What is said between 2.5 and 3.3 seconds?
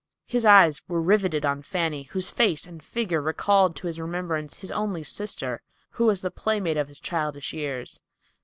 and figure